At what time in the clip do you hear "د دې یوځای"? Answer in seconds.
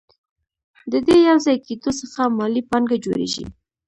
0.91-1.57